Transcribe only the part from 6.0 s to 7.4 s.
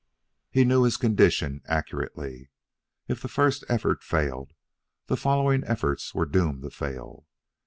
were doomed to fail.